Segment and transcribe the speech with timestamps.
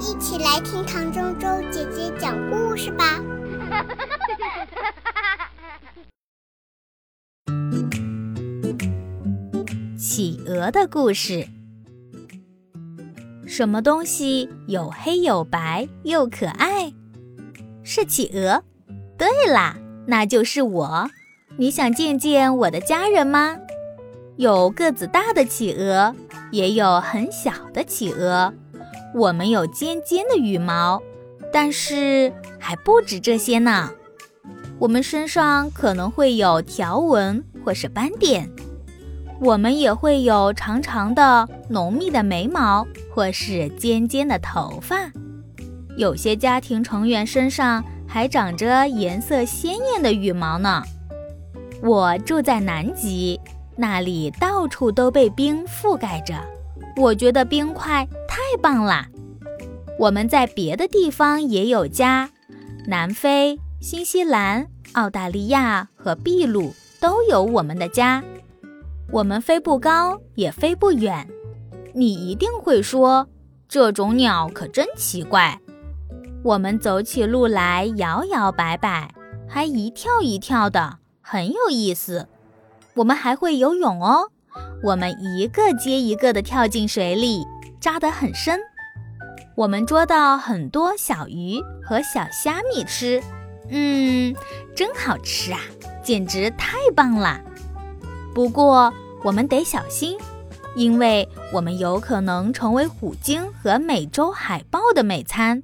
[0.00, 3.20] 一起来听唐周周姐姐讲故事吧。
[9.98, 11.48] 企鹅的故事。
[13.46, 16.92] 什么东西有黑有白又可爱？
[17.82, 18.62] 是企鹅。
[19.16, 19.76] 对啦，
[20.06, 21.10] 那就是我。
[21.56, 23.56] 你想见见我的家人吗？
[24.36, 26.14] 有个子大的企鹅，
[26.50, 28.52] 也有很小的企鹅。
[29.14, 31.00] 我们有尖尖的羽毛，
[31.52, 33.90] 但是还不止这些呢。
[34.78, 38.50] 我们身上可能会有条纹或是斑点，
[39.40, 44.96] 我们也会有长长的、浓密的眉毛或是尖尖的头发。
[45.96, 50.82] 有些家庭成员身上还长着颜色鲜艳的羽毛呢。
[51.80, 53.40] 我住在南极。
[53.76, 56.34] 那里到处都被冰覆盖着，
[56.96, 59.06] 我觉得冰块太棒了。
[59.96, 62.28] 我们在别的地方也有家，
[62.88, 68.24] 南非、新西兰、澳大利亚和秘鲁都有我们的家。
[69.12, 71.28] 我们飞不高，也飞不远。
[71.94, 73.28] 你一定会说，
[73.68, 75.60] 这种鸟可真奇怪。
[76.42, 79.14] 我们走起路来摇摇摆摆，
[79.48, 82.26] 还一跳一跳的，很有意思。
[82.94, 84.32] 我们还会游泳哦，
[84.82, 87.44] 我们一个接一个的跳进水里，
[87.84, 88.58] 扎得很深。
[89.54, 93.22] 我们捉到很多小鱼和小虾米吃，
[93.68, 94.34] 嗯，
[94.74, 95.60] 真好吃啊，
[96.02, 97.38] 简直太棒了。
[98.34, 98.90] 不过
[99.22, 100.16] 我们得小心，
[100.74, 105.62] 因为我们有可能成为虎鲸和美洲海豹的美餐。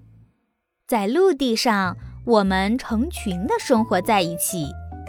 [0.87, 1.97] 在陆地上，
[2.27, 4.67] 我们成群的生活在一起，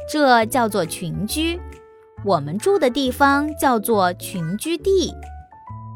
[0.09, 1.59] 这叫做群居。
[2.23, 5.14] 我们住的地方叫做群居地，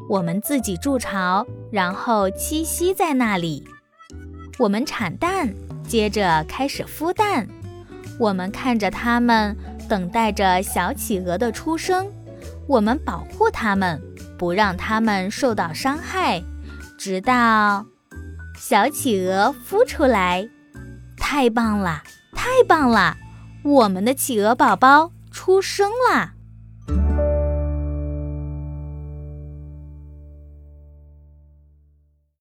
[0.08, 3.66] 我们自己筑巢，然后栖息在那里。
[4.58, 5.54] 我们产蛋，
[5.86, 7.46] 接着开始孵蛋。
[8.18, 9.56] 我们看着它们，
[9.88, 12.06] 等待着小企鹅的出生。
[12.66, 14.00] 我们保护它们，
[14.38, 16.42] 不让它们受到伤害，
[16.98, 17.84] 直到
[18.56, 20.48] 小企鹅孵出来。
[21.16, 23.16] 太棒了，太棒了！
[23.64, 25.12] 我们的企鹅宝宝。
[25.32, 26.35] 出生啦！